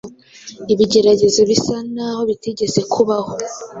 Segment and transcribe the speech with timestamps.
[0.73, 3.31] ibigeragezo bisa n’aho bitigeze kubaho